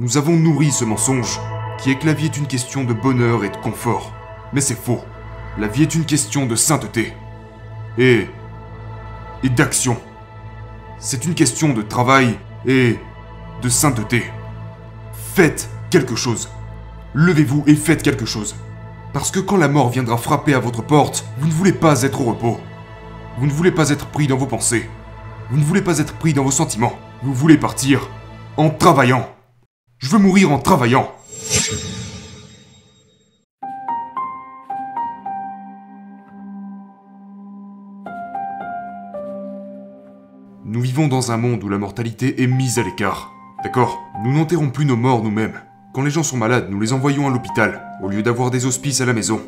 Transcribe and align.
Nous 0.00 0.16
avons 0.16 0.36
nourri 0.36 0.70
ce 0.70 0.84
mensonge, 0.84 1.40
qui 1.76 1.90
est 1.90 1.98
que 1.98 2.06
la 2.06 2.12
vie 2.12 2.26
est 2.26 2.36
une 2.36 2.46
question 2.46 2.84
de 2.84 2.92
bonheur 2.92 3.44
et 3.44 3.48
de 3.48 3.56
confort. 3.56 4.12
Mais 4.52 4.60
c'est 4.60 4.80
faux. 4.80 5.00
La 5.58 5.66
vie 5.66 5.82
est 5.82 5.96
une 5.96 6.04
question 6.04 6.46
de 6.46 6.54
sainteté. 6.54 7.14
Et... 7.98 8.28
et 9.42 9.48
d'action. 9.48 9.96
C'est 11.00 11.24
une 11.24 11.34
question 11.34 11.70
de 11.70 11.82
travail 11.82 12.38
et... 12.64 12.96
de 13.60 13.68
sainteté. 13.68 14.22
Faites 15.34 15.68
quelque 15.90 16.14
chose. 16.14 16.48
Levez-vous 17.14 17.64
et 17.66 17.74
faites 17.74 18.04
quelque 18.04 18.24
chose. 18.24 18.54
Parce 19.12 19.32
que 19.32 19.40
quand 19.40 19.56
la 19.56 19.66
mort 19.66 19.88
viendra 19.88 20.16
frapper 20.16 20.54
à 20.54 20.60
votre 20.60 20.84
porte, 20.84 21.24
vous 21.38 21.48
ne 21.48 21.52
voulez 21.52 21.72
pas 21.72 22.02
être 22.02 22.20
au 22.20 22.26
repos. 22.26 22.60
Vous 23.38 23.46
ne 23.46 23.52
voulez 23.52 23.72
pas 23.72 23.90
être 23.90 24.06
pris 24.06 24.28
dans 24.28 24.36
vos 24.36 24.46
pensées. 24.46 24.88
Vous 25.50 25.56
ne 25.56 25.64
voulez 25.64 25.82
pas 25.82 25.98
être 25.98 26.14
pris 26.14 26.34
dans 26.34 26.44
vos 26.44 26.52
sentiments. 26.52 26.96
Vous 27.24 27.34
voulez 27.34 27.58
partir 27.58 28.08
en 28.56 28.70
travaillant. 28.70 29.28
Je 29.98 30.08
veux 30.10 30.18
mourir 30.18 30.52
en 30.52 30.60
travaillant. 30.60 31.10
Nous 40.64 40.80
vivons 40.80 41.08
dans 41.08 41.32
un 41.32 41.36
monde 41.36 41.64
où 41.64 41.68
la 41.68 41.78
mortalité 41.78 42.42
est 42.42 42.46
mise 42.46 42.78
à 42.78 42.84
l'écart. 42.84 43.32
D'accord 43.64 43.98
Nous 44.22 44.32
n'enterrons 44.32 44.70
plus 44.70 44.84
nos 44.84 44.96
morts 44.96 45.24
nous-mêmes. 45.24 45.60
Quand 45.92 46.02
les 46.02 46.10
gens 46.10 46.22
sont 46.22 46.36
malades, 46.36 46.68
nous 46.70 46.78
les 46.78 46.92
envoyons 46.92 47.26
à 47.26 47.30
l'hôpital, 47.30 47.82
au 48.00 48.08
lieu 48.08 48.22
d'avoir 48.22 48.52
des 48.52 48.66
hospices 48.66 49.00
à 49.00 49.04
la 49.04 49.12
maison. 49.12 49.40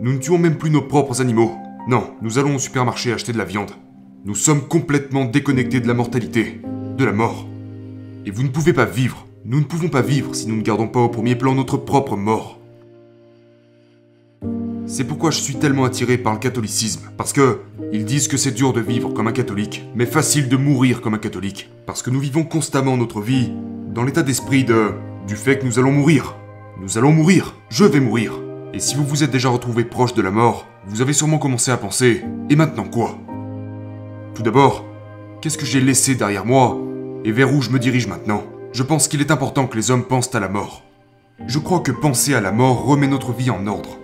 Nous 0.00 0.12
ne 0.12 0.18
tuons 0.18 0.38
même 0.38 0.58
plus 0.58 0.70
nos 0.70 0.82
propres 0.82 1.20
animaux. 1.20 1.56
Non, 1.86 2.14
nous 2.22 2.38
allons 2.38 2.56
au 2.56 2.58
supermarché 2.58 3.12
acheter 3.12 3.32
de 3.32 3.38
la 3.38 3.44
viande. 3.44 3.70
Nous 4.24 4.34
sommes 4.34 4.66
complètement 4.66 5.26
déconnectés 5.26 5.80
de 5.80 5.86
la 5.86 5.94
mortalité, 5.94 6.60
de 6.98 7.04
la 7.04 7.12
mort. 7.12 7.46
Et 8.26 8.32
vous 8.32 8.42
ne 8.42 8.48
pouvez 8.48 8.72
pas 8.72 8.84
vivre, 8.84 9.26
nous 9.44 9.60
ne 9.60 9.64
pouvons 9.64 9.88
pas 9.88 10.02
vivre 10.02 10.34
si 10.34 10.46
nous 10.48 10.56
ne 10.56 10.62
gardons 10.62 10.88
pas 10.88 11.00
au 11.00 11.08
premier 11.08 11.34
plan 11.34 11.54
notre 11.54 11.78
propre 11.78 12.16
mort. 12.16 12.58
C'est 14.86 15.04
pourquoi 15.04 15.30
je 15.30 15.40
suis 15.40 15.54
tellement 15.54 15.84
attiré 15.84 16.18
par 16.18 16.34
le 16.34 16.38
catholicisme. 16.38 17.10
Parce 17.16 17.32
que 17.32 17.60
ils 17.92 18.04
disent 18.04 18.28
que 18.28 18.36
c'est 18.36 18.50
dur 18.50 18.72
de 18.72 18.80
vivre 18.80 19.14
comme 19.14 19.28
un 19.28 19.32
catholique, 19.32 19.84
mais 19.94 20.04
facile 20.04 20.48
de 20.48 20.56
mourir 20.56 21.00
comme 21.00 21.14
un 21.14 21.18
catholique. 21.18 21.70
Parce 21.86 22.02
que 22.02 22.10
nous 22.10 22.20
vivons 22.20 22.44
constamment 22.44 22.96
notre 22.96 23.20
vie 23.20 23.52
dans 23.94 24.04
l'état 24.04 24.22
d'esprit 24.22 24.64
de 24.64 24.90
du 25.26 25.36
fait 25.36 25.58
que 25.58 25.64
nous 25.64 25.78
allons 25.78 25.92
mourir. 25.92 26.36
Nous 26.80 26.98
allons 26.98 27.12
mourir. 27.12 27.54
Je 27.70 27.84
vais 27.84 28.00
mourir. 28.00 28.38
Et 28.74 28.78
si 28.78 28.94
vous 28.94 29.04
vous 29.04 29.22
êtes 29.22 29.30
déjà 29.30 29.48
retrouvé 29.48 29.84
proche 29.84 30.14
de 30.14 30.22
la 30.22 30.30
mort, 30.30 30.66
vous 30.86 31.02
avez 31.02 31.12
sûrement 31.12 31.38
commencé 31.38 31.70
à 31.70 31.76
penser 31.76 32.24
et 32.50 32.56
maintenant 32.56 32.84
quoi? 32.84 33.16
Tout 34.34 34.42
d'abord, 34.42 34.84
qu'est-ce 35.40 35.58
que 35.58 35.66
j'ai 35.66 35.80
laissé 35.80 36.14
derrière 36.14 36.44
moi 36.44 36.78
et 37.24 37.32
vers 37.32 37.54
où 37.54 37.62
je 37.62 37.70
me 37.70 37.78
dirige 37.78 38.06
maintenant? 38.06 38.42
Je 38.72 38.84
pense 38.84 39.08
qu'il 39.08 39.20
est 39.20 39.32
important 39.32 39.66
que 39.66 39.76
les 39.76 39.90
hommes 39.90 40.04
pensent 40.04 40.34
à 40.34 40.40
la 40.40 40.48
mort. 40.48 40.84
Je 41.46 41.58
crois 41.58 41.80
que 41.80 41.90
penser 41.90 42.34
à 42.34 42.40
la 42.40 42.52
mort 42.52 42.84
remet 42.84 43.08
notre 43.08 43.32
vie 43.32 43.50
en 43.50 43.66
ordre. 43.66 43.98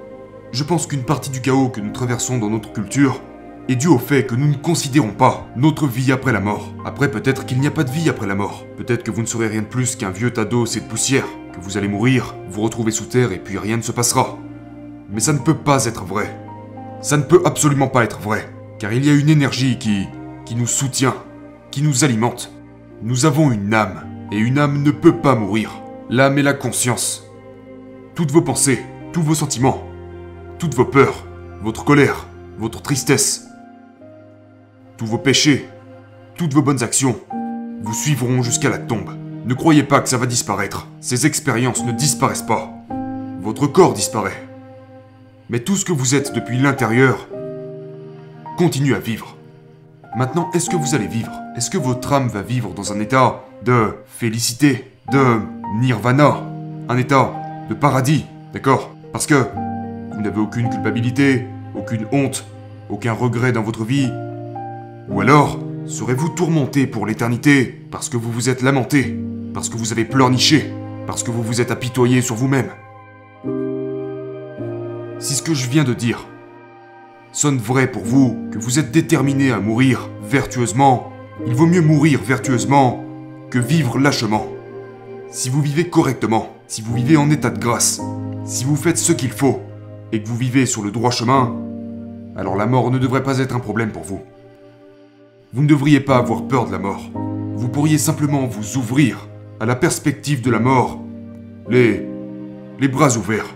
Je 0.50 0.64
pense 0.64 0.86
qu'une 0.86 1.05
partie 1.05 1.31
du 1.31 1.41
chaos 1.41 1.69
que 1.69 1.81
nous 1.81 1.92
traversons 1.92 2.39
dans 2.39 2.50
notre 2.50 2.72
culture 2.72 3.20
est 3.69 3.77
due 3.77 3.87
au 3.89 3.98
fait 3.98 4.27
que 4.27 4.34
nous 4.34 4.48
ne 4.48 4.56
considérons 4.56 5.12
pas 5.12 5.47
notre 5.56 5.87
vie 5.87 6.11
après 6.11 6.33
la 6.33 6.41
mort. 6.41 6.72
Après, 6.84 7.11
peut-être 7.11 7.47
qu'il 7.47 7.61
n'y 7.61 7.69
a 7.69 7.70
pas 7.70 7.84
de 7.84 7.91
vie 7.91 8.09
après 8.09 8.27
la 8.27 8.34
mort. 8.34 8.64
Peut-être 8.77 9.05
que 9.05 9.11
vous 9.12 9.22
ne 9.22 9.27
serez 9.27 9.47
rien 9.47 9.62
de 9.62 9.67
plus 9.67 9.94
qu'un 9.94 10.11
vieux 10.11 10.33
tas 10.33 10.44
d'os 10.44 10.77
et 10.77 10.81
de 10.81 10.87
poussière, 10.87 11.27
que 11.53 11.61
vous 11.61 11.77
allez 11.77 11.89
mourir, 11.89 12.34
vous 12.48 12.62
retrouver 12.62 12.91
sous 12.91 13.06
terre 13.06 13.33
et 13.33 13.39
puis 13.39 13.59
rien 13.59 13.77
ne 13.77 13.83
se 13.83 13.92
passera. 13.92 14.37
Mais 15.11 15.20
ça 15.20 15.33
ne 15.33 15.39
peut 15.39 15.56
pas 15.56 15.84
être 15.84 16.05
vrai. 16.05 16.37
Ça 17.03 17.17
ne 17.17 17.22
peut 17.22 17.42
absolument 17.44 17.89
pas 17.89 18.03
être 18.03 18.20
vrai, 18.20 18.53
car 18.81 18.92
il 18.92 19.05
y 19.05 19.11
a 19.11 19.14
une 19.14 19.28
énergie 19.28 19.78
qui 19.78 20.06
qui 20.47 20.55
nous 20.55 20.67
soutient, 20.67 21.14
qui 21.70 21.83
nous 21.83 22.05
alimente. 22.05 22.53
Nous 23.03 23.27
avons 23.27 23.50
une 23.50 23.75
âme, 23.75 24.05
et 24.32 24.38
une 24.38 24.58
âme 24.58 24.82
ne 24.82 24.91
peut 24.91 25.16
pas 25.16 25.34
mourir. 25.34 25.70
L'âme 26.10 26.38
est 26.38 26.42
la 26.42 26.55
conscience. 26.55 27.24
Toutes 28.14 28.30
vos 28.30 28.42
pensées, 28.42 28.84
tous 29.12 29.22
vos 29.22 29.34
sentiments, 29.34 29.82
toutes 30.58 30.74
vos 30.74 30.84
peurs, 30.84 31.24
votre 31.62 31.84
colère, 31.84 32.26
votre 32.59 32.82
tristesse, 32.82 33.48
tous 34.97 35.06
vos 35.06 35.19
péchés, 35.19 35.69
toutes 36.37 36.54
vos 36.54 36.62
bonnes 36.62 36.82
actions, 36.82 37.16
vous 37.82 37.94
suivront 37.94 38.42
jusqu'à 38.42 38.70
la 38.70 38.78
tombe. 38.78 39.10
Ne 39.44 39.54
croyez 39.54 39.82
pas 39.82 40.00
que 40.00 40.09
ça 40.09 40.19
va 40.19 40.26
disparaître. 40.26 40.88
Ces 41.00 41.26
expériences 41.26 41.84
ne 41.84 41.93
disparaissent 41.93 42.43
pas. 42.43 42.72
Votre 43.41 43.66
corps 43.66 43.94
disparaît. 43.94 44.47
Mais 45.50 45.60
tout 45.60 45.76
ce 45.76 45.84
que 45.84 45.93
vous 45.93 46.14
êtes 46.14 46.34
depuis 46.34 46.58
l'intérieur 46.58 47.28
continue 48.56 48.94
à 48.94 48.98
vivre. 48.98 49.37
Maintenant, 50.16 50.50
est-ce 50.53 50.70
que 50.70 50.76
vous 50.76 50.94
allez 50.94 51.06
vivre? 51.06 51.32
Est-ce 51.56 51.70
que 51.70 51.78
votre 51.78 52.12
âme 52.12 52.28
va 52.28 52.43
vivre 52.43 52.72
dans 52.75 52.93
un 52.93 53.00
état 53.00 53.44
de 53.65 53.94
félicité, 54.06 54.91
de 55.11 55.41
nirvana, 55.81 56.43
un 56.89 56.97
état 56.97 57.33
de 57.69 57.75
paradis, 57.75 58.25
d'accord? 58.53 58.91
Parce 59.12 59.27
que 59.27 59.47
vous 60.15 60.21
n'avez 60.21 60.41
aucune 60.41 60.71
culpabilité, 60.71 61.47
aucune 61.75 62.06
honte, 62.12 62.44
aucun 62.91 63.12
regret 63.12 63.53
dans 63.53 63.62
votre 63.62 63.84
vie. 63.84 64.11
Ou 65.09 65.21
alors, 65.21 65.59
serez-vous 65.87 66.31
tourmenté 66.31 66.87
pour 66.87 67.06
l'éternité 67.06 67.83
parce 67.91 68.09
que 68.09 68.17
vous 68.17 68.31
vous 68.31 68.49
êtes 68.49 68.62
lamenté, 68.62 69.17
parce 69.55 69.69
que 69.69 69.77
vous 69.77 69.93
avez 69.93 70.05
pleurniché, 70.05 70.71
parce 71.06 71.23
que 71.23 71.31
vous 71.31 71.43
vous 71.43 71.61
êtes 71.61 71.71
apitoyé 71.71 72.21
sur 72.21 72.34
vous-même? 72.34 72.69
Si 75.19 75.34
ce 75.34 75.43
que 75.43 75.55
je 75.55 75.69
viens 75.69 75.84
de 75.84 75.94
dire 75.94 76.27
sonne 77.33 77.59
vrai 77.59 77.91
pour 77.91 78.03
vous, 78.03 78.37
que 78.50 78.59
vous 78.59 78.78
êtes 78.78 78.91
déterminé 78.91 79.50
à 79.50 79.61
mourir 79.61 80.09
vertueusement, 80.23 81.12
il 81.47 81.55
vaut 81.55 81.67
mieux 81.67 81.83
mourir 81.83 82.21
vertueusement 82.23 83.06
que 83.50 83.58
vivre 83.58 83.98
lâchement. 83.98 84.46
Si 85.30 85.50
vous 85.50 85.60
vivez 85.60 85.88
correctement, 85.88 86.56
si 86.66 86.82
vous 86.82 86.94
vivez 86.94 87.16
en 87.16 87.30
état 87.30 87.50
de 87.50 87.58
grâce, 87.58 88.00
si 88.44 88.64
vous 88.64 88.76
faites 88.76 88.98
ce 88.98 89.12
qu'il 89.12 89.30
faut, 89.30 89.60
et 90.12 90.22
que 90.22 90.28
vous 90.28 90.36
vivez 90.36 90.66
sur 90.66 90.82
le 90.82 90.90
droit 90.90 91.10
chemin, 91.10 91.54
alors 92.36 92.56
la 92.56 92.66
mort 92.66 92.90
ne 92.90 92.98
devrait 92.98 93.22
pas 93.22 93.38
être 93.38 93.54
un 93.54 93.60
problème 93.60 93.90
pour 93.90 94.04
vous. 94.04 94.22
Vous 95.52 95.62
ne 95.62 95.68
devriez 95.68 96.00
pas 96.00 96.16
avoir 96.16 96.46
peur 96.46 96.66
de 96.66 96.72
la 96.72 96.78
mort. 96.78 97.10
Vous 97.54 97.68
pourriez 97.68 97.98
simplement 97.98 98.46
vous 98.46 98.76
ouvrir 98.76 99.28
à 99.60 99.66
la 99.66 99.74
perspective 99.76 100.42
de 100.42 100.50
la 100.50 100.60
mort, 100.60 101.00
les... 101.68 102.06
les 102.78 102.88
bras 102.88 103.16
ouverts. 103.16 103.54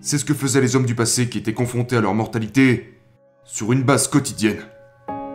C'est 0.00 0.18
ce 0.18 0.24
que 0.24 0.34
faisaient 0.34 0.60
les 0.60 0.76
hommes 0.76 0.86
du 0.86 0.94
passé 0.94 1.28
qui 1.28 1.38
étaient 1.38 1.52
confrontés 1.52 1.96
à 1.96 2.00
leur 2.00 2.14
mortalité 2.14 2.94
sur 3.44 3.72
une 3.72 3.82
base 3.82 4.08
quotidienne. 4.08 4.60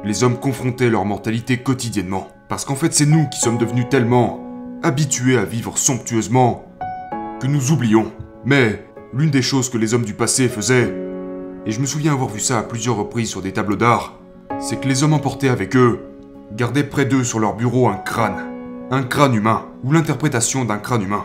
Les 0.03 0.23
hommes 0.23 0.39
confrontaient 0.39 0.89
leur 0.89 1.05
mortalité 1.05 1.57
quotidiennement. 1.57 2.27
Parce 2.51 2.65
qu'en 2.65 2.75
fait, 2.75 2.93
c'est 2.93 3.05
nous 3.05 3.29
qui 3.29 3.39
sommes 3.39 3.57
devenus 3.57 3.87
tellement 3.89 4.45
habitués 4.83 5.37
à 5.37 5.45
vivre 5.45 5.77
somptueusement 5.77 6.65
que 7.39 7.47
nous 7.47 7.71
oublions. 7.71 8.11
Mais 8.43 8.85
l'une 9.13 9.29
des 9.29 9.41
choses 9.41 9.69
que 9.69 9.77
les 9.77 9.93
hommes 9.93 10.03
du 10.03 10.15
passé 10.15 10.49
faisaient, 10.49 10.93
et 11.65 11.71
je 11.71 11.79
me 11.79 11.85
souviens 11.85 12.11
avoir 12.11 12.27
vu 12.27 12.41
ça 12.41 12.59
à 12.59 12.63
plusieurs 12.63 12.97
reprises 12.97 13.29
sur 13.29 13.41
des 13.41 13.53
tableaux 13.53 13.77
d'art, 13.77 14.19
c'est 14.59 14.81
que 14.81 14.89
les 14.89 15.01
hommes 15.01 15.13
emportaient 15.13 15.47
avec 15.47 15.77
eux, 15.77 16.01
gardaient 16.51 16.83
près 16.83 17.05
d'eux 17.05 17.23
sur 17.23 17.39
leur 17.39 17.55
bureau 17.55 17.87
un 17.87 17.95
crâne. 17.95 18.43
Un 18.91 19.03
crâne 19.03 19.33
humain, 19.33 19.67
ou 19.85 19.93
l'interprétation 19.93 20.65
d'un 20.65 20.77
crâne 20.77 21.03
humain. 21.03 21.23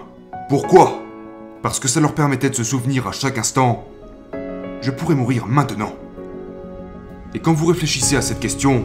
Pourquoi? 0.49 1.03
Parce 1.61 1.81
que 1.81 1.89
ça 1.89 1.99
leur 1.99 2.15
permettait 2.15 2.51
de 2.51 2.55
se 2.55 2.63
souvenir 2.63 3.09
à 3.09 3.13
chaque 3.13 3.37
instant 3.37 3.85
je 4.81 4.93
pourrais 4.93 5.17
mourir 5.17 5.49
maintenant. 5.49 5.93
Et 7.35 7.41
quand 7.41 7.53
vous 7.53 7.67
réfléchissez 7.67 8.15
à 8.15 8.23
cette 8.23 8.39
question, 8.39 8.85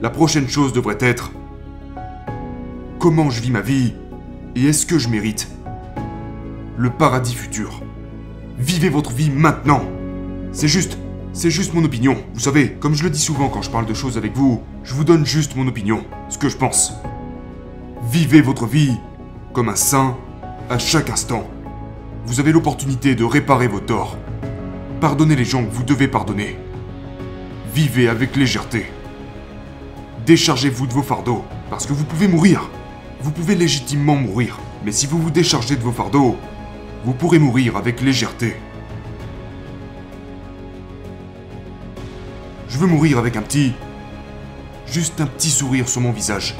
la 0.00 0.10
prochaine 0.10 0.48
chose 0.48 0.72
devrait 0.72 0.98
être 1.00 1.32
comment 3.02 3.30
je 3.30 3.40
vis 3.40 3.50
ma 3.50 3.62
vie 3.62 3.94
et 4.54 4.66
est-ce 4.66 4.86
que 4.86 4.96
je 4.96 5.08
mérite 5.08 5.48
le 6.76 6.88
paradis 6.88 7.34
futur 7.34 7.82
Vivez 8.60 8.90
votre 8.90 9.10
vie 9.10 9.28
maintenant. 9.28 9.82
C'est 10.52 10.68
juste, 10.68 10.98
c'est 11.32 11.50
juste 11.50 11.74
mon 11.74 11.82
opinion. 11.82 12.16
Vous 12.32 12.38
savez, 12.38 12.74
comme 12.74 12.94
je 12.94 13.02
le 13.02 13.10
dis 13.10 13.18
souvent 13.18 13.48
quand 13.48 13.60
je 13.60 13.70
parle 13.70 13.86
de 13.86 13.92
choses 13.92 14.18
avec 14.18 14.36
vous, 14.36 14.62
je 14.84 14.94
vous 14.94 15.02
donne 15.02 15.26
juste 15.26 15.56
mon 15.56 15.66
opinion, 15.66 16.04
ce 16.28 16.38
que 16.38 16.48
je 16.48 16.56
pense. 16.56 16.92
Vivez 18.08 18.40
votre 18.40 18.66
vie 18.66 18.94
comme 19.52 19.68
un 19.68 19.74
saint 19.74 20.16
à 20.70 20.78
chaque 20.78 21.10
instant. 21.10 21.50
Vous 22.24 22.38
avez 22.38 22.52
l'opportunité 22.52 23.16
de 23.16 23.24
réparer 23.24 23.66
vos 23.66 23.80
torts. 23.80 24.16
Pardonnez 25.00 25.34
les 25.34 25.44
gens 25.44 25.64
que 25.64 25.72
vous 25.72 25.82
devez 25.82 26.06
pardonner. 26.06 26.56
Vivez 27.74 28.08
avec 28.08 28.36
légèreté. 28.36 28.86
Déchargez-vous 30.24 30.86
de 30.86 30.92
vos 30.92 31.02
fardeaux, 31.02 31.42
parce 31.68 31.84
que 31.84 31.92
vous 31.92 32.04
pouvez 32.04 32.28
mourir. 32.28 32.70
Vous 33.22 33.30
pouvez 33.30 33.54
légitimement 33.54 34.16
mourir, 34.16 34.58
mais 34.84 34.90
si 34.90 35.06
vous 35.06 35.16
vous 35.16 35.30
déchargez 35.30 35.76
de 35.76 35.80
vos 35.80 35.92
fardeaux, 35.92 36.36
vous 37.04 37.14
pourrez 37.14 37.38
mourir 37.38 37.76
avec 37.76 38.00
légèreté. 38.00 38.56
Je 42.68 42.78
veux 42.78 42.88
mourir 42.88 43.18
avec 43.18 43.36
un 43.36 43.42
petit... 43.42 43.74
Juste 44.86 45.20
un 45.20 45.26
petit 45.26 45.50
sourire 45.50 45.88
sur 45.88 46.00
mon 46.00 46.10
visage. 46.10 46.56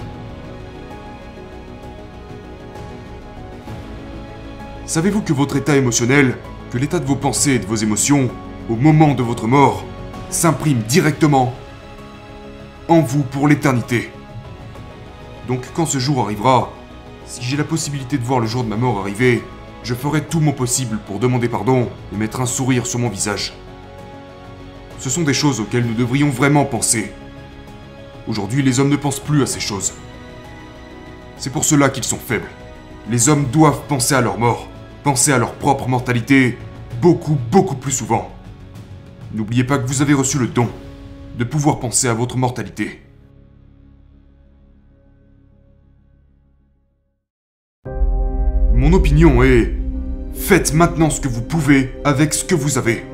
Savez-vous 4.87 5.23
que 5.23 5.33
votre 5.33 5.57
état 5.57 5.77
émotionnel, 5.77 6.39
que 6.71 6.79
l'état 6.79 7.01
de 7.01 7.07
vos 7.07 7.17
pensées 7.17 7.55
et 7.55 7.59
de 7.59 7.67
vos 7.67 7.75
émotions, 7.75 8.31
au 8.71 8.77
moment 8.77 9.15
de 9.15 9.23
votre 9.25 9.49
mort, 9.49 9.85
s'imprime 10.31 10.79
directement 10.83 11.53
en 12.87 13.01
vous 13.01 13.25
pour 13.25 13.49
l'éternité? 13.49 14.13
Donc 15.53 15.67
quand 15.75 15.85
ce 15.85 15.99
jour 15.99 16.25
arrivera, 16.25 16.73
Si 17.27 17.43
j'ai 17.43 17.59
la 17.59 17.65
possibilité 17.65 18.17
de 18.17 18.25
voir 18.25 18.41
le 18.41 18.47
jour 18.47 18.65
de 18.65 18.71
ma 18.71 18.77
mort 18.77 19.01
arriver, 19.01 19.43
je 19.83 19.95
ferai 19.95 20.25
tout 20.25 20.41
mon 20.41 20.53
possible 20.53 20.99
pour 21.07 21.19
demander 21.19 21.47
pardon 21.47 21.91
et 22.11 22.17
mettre 22.17 22.41
un 22.41 22.47
sourire 22.47 22.87
sur 22.87 22.99
mon 22.99 23.11
visage. 23.11 23.53
Ce 24.99 25.11
sont 25.11 25.25
des 25.25 25.35
choses 25.35 25.61
auxquelles 25.61 25.85
nous 25.85 25.93
devrions 25.93 26.31
vraiment 26.31 26.65
penser. 26.65 27.13
Aujourd'hui, 28.27 28.63
les 28.63 28.81
hommes 28.81 28.89
ne 28.89 28.97
pensent 28.97 29.21
plus 29.21 29.43
à 29.43 29.47
ces 29.47 29.61
choses. 29.61 29.93
C'est 31.37 31.53
pour 31.53 31.67
cela 31.67 31.91
qu'ils 31.91 32.05
sont 32.05 32.17
faibles. 32.17 32.49
Les 33.11 33.29
hommes 33.29 33.45
doivent 33.53 33.83
penser 33.89 34.15
à 34.15 34.23
leur 34.23 34.39
mort, 34.39 34.69
penser 35.05 35.33
à 35.33 35.39
leur 35.39 35.53
propre 35.53 35.87
mortalité, 35.87 36.57
beaucoup, 37.03 37.37
beaucoup 37.51 37.77
plus 37.77 37.93
souvent. 37.93 38.31
N'oubliez 39.35 39.65
pas 39.65 39.77
que 39.77 39.87
vous 39.87 40.01
avez 40.01 40.15
reçu 40.15 40.39
le 40.39 40.47
don 40.47 40.71
de 41.39 41.45
pouvoir 41.45 41.79
penser 41.79 42.09
à 42.09 42.15
votre 42.15 42.39
mortalité. 42.39 43.03
Mon 48.83 48.95
opinion 48.95 49.45
est... 49.45 49.73
Faites 50.35 50.75
maintenant 50.75 51.09
ce 51.09 51.21
que 51.21 51.29
vous 51.29 51.41
pouvez 51.41 51.93
avec 52.03 52.35
ce 52.35 52.45
que 52.45 52.57
vous 52.57 52.79
avez. 52.79 53.05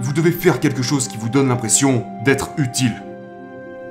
Vous 0.00 0.12
devez 0.12 0.30
faire 0.30 0.60
quelque 0.60 0.82
chose 0.82 1.08
qui 1.08 1.16
vous 1.16 1.28
donne 1.28 1.48
l'impression 1.48 2.06
d'être 2.24 2.50
utile. 2.58 2.94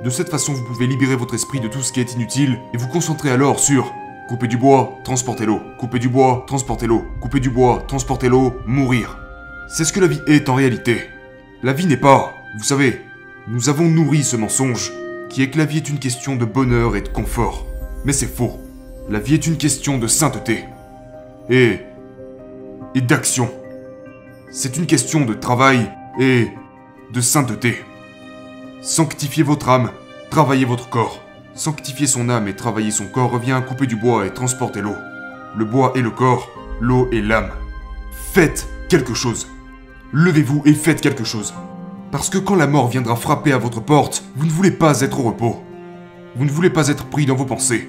De 0.02 0.08
cette 0.08 0.30
façon, 0.30 0.54
vous 0.54 0.64
pouvez 0.64 0.86
libérer 0.86 1.14
votre 1.14 1.34
esprit 1.34 1.60
de 1.60 1.68
tout 1.68 1.82
ce 1.82 1.92
qui 1.92 2.00
est 2.00 2.14
inutile 2.14 2.56
et 2.72 2.78
vous 2.78 2.88
concentrer 2.88 3.28
alors 3.28 3.60
sur 3.60 3.92
couper 4.30 4.48
du 4.48 4.56
bois, 4.56 4.98
transporter 5.04 5.44
l'eau, 5.44 5.60
couper 5.78 5.98
du 5.98 6.08
bois, 6.08 6.44
transporter 6.46 6.86
l'eau, 6.86 7.04
couper 7.20 7.40
du 7.40 7.50
bois, 7.50 7.84
transporter 7.86 8.30
l'eau, 8.30 8.54
mourir. 8.66 9.18
C'est 9.68 9.84
ce 9.84 9.92
que 9.92 10.00
la 10.00 10.06
vie 10.06 10.22
est 10.26 10.48
en 10.48 10.54
réalité. 10.54 11.02
La 11.62 11.74
vie 11.74 11.84
n'est 11.84 11.98
pas, 11.98 12.32
vous 12.56 12.64
savez, 12.64 13.02
nous 13.46 13.68
avons 13.68 13.88
nourri 13.88 14.24
ce 14.24 14.36
mensonge 14.38 14.90
qui 15.32 15.42
est 15.42 15.48
que 15.48 15.56
la 15.56 15.64
vie 15.64 15.78
est 15.78 15.88
une 15.88 15.98
question 15.98 16.36
de 16.36 16.44
bonheur 16.44 16.94
et 16.94 17.00
de 17.00 17.08
confort. 17.08 17.66
Mais 18.04 18.12
c'est 18.12 18.26
faux. 18.26 18.60
La 19.08 19.18
vie 19.18 19.34
est 19.34 19.46
une 19.46 19.56
question 19.56 19.96
de 19.96 20.06
sainteté. 20.06 20.64
Et... 21.48 21.78
et 22.94 23.00
d'action. 23.00 23.50
C'est 24.50 24.76
une 24.76 24.84
question 24.86 25.24
de 25.24 25.32
travail 25.32 25.90
et 26.20 26.48
de 27.14 27.20
sainteté. 27.22 27.76
Sanctifiez 28.82 29.42
votre 29.42 29.70
âme, 29.70 29.90
travaillez 30.30 30.66
votre 30.66 30.90
corps. 30.90 31.22
Sanctifier 31.54 32.06
son 32.06 32.28
âme 32.28 32.46
et 32.46 32.54
travailler 32.54 32.90
son 32.90 33.06
corps 33.06 33.30
revient 33.30 33.52
à 33.52 33.62
couper 33.62 33.86
du 33.86 33.96
bois 33.96 34.26
et 34.26 34.34
transporter 34.34 34.82
l'eau. 34.82 34.96
Le 35.56 35.64
bois 35.64 35.92
est 35.96 36.02
le 36.02 36.10
corps, 36.10 36.50
l'eau 36.80 37.08
est 37.10 37.22
l'âme. 37.22 37.50
Faites 38.34 38.68
quelque 38.90 39.14
chose. 39.14 39.48
Levez-vous 40.12 40.62
et 40.66 40.74
faites 40.74 41.00
quelque 41.00 41.24
chose. 41.24 41.54
Parce 42.12 42.28
que 42.28 42.36
quand 42.36 42.56
la 42.56 42.66
mort 42.66 42.88
viendra 42.88 43.16
frapper 43.16 43.52
à 43.52 43.58
votre 43.58 43.80
porte, 43.80 44.22
vous 44.36 44.44
ne 44.44 44.50
voulez 44.50 44.70
pas 44.70 45.00
être 45.00 45.18
au 45.18 45.22
repos. 45.22 45.64
Vous 46.36 46.44
ne 46.44 46.50
voulez 46.50 46.68
pas 46.68 46.88
être 46.88 47.06
pris 47.06 47.24
dans 47.24 47.34
vos 47.34 47.46
pensées. 47.46 47.88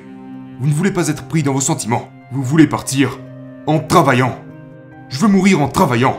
Vous 0.61 0.67
ne 0.67 0.73
voulez 0.73 0.91
pas 0.91 1.09
être 1.09 1.27
pris 1.27 1.43
dans 1.43 1.51
vos 1.51 1.59
sentiments. 1.59 2.07
Vous 2.31 2.41
voulez 2.41 2.65
partir 2.65 3.19
en 3.67 3.79
travaillant. 3.79 4.39
Je 5.09 5.19
veux 5.19 5.27
mourir 5.27 5.59
en 5.61 5.67
travaillant. 5.67 6.17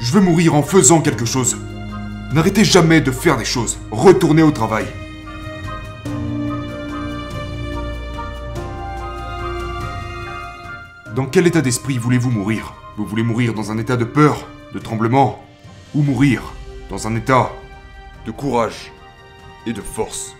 Je 0.00 0.12
veux 0.12 0.20
mourir 0.20 0.56
en 0.56 0.64
faisant 0.64 1.00
quelque 1.00 1.24
chose. 1.24 1.56
N'arrêtez 2.32 2.64
jamais 2.64 3.00
de 3.00 3.12
faire 3.12 3.36
des 3.36 3.44
choses. 3.44 3.78
Retournez 3.92 4.42
au 4.42 4.50
travail. 4.50 4.86
Dans 11.14 11.26
quel 11.26 11.46
état 11.46 11.60
d'esprit 11.60 11.98
voulez-vous 11.98 12.30
mourir? 12.30 12.72
Vous 12.96 13.04
voulez 13.04 13.22
mourir 13.22 13.52
dans 13.52 13.70
un 13.70 13.76
état 13.76 13.98
de 13.98 14.04
peur, 14.04 14.48
de 14.72 14.78
tremblement, 14.78 15.44
ou 15.94 16.00
mourir 16.00 16.54
dans 16.88 17.06
un 17.06 17.14
état 17.16 17.52
de 18.24 18.30
courage 18.30 18.90
et 19.66 19.74
de 19.74 19.82
force? 19.82 20.34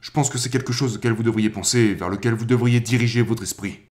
Je 0.00 0.10
pense 0.10 0.28
que 0.28 0.38
c'est 0.38 0.50
quelque 0.50 0.72
chose 0.72 0.96
auquel 0.96 1.12
vous 1.12 1.22
devriez 1.22 1.50
penser, 1.50 1.94
vers 1.94 2.08
lequel 2.08 2.34
vous 2.34 2.46
devriez 2.46 2.80
diriger 2.80 3.22
votre 3.22 3.44
esprit. 3.44 3.85